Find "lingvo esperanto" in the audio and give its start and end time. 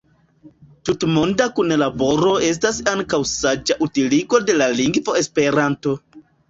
4.83-6.01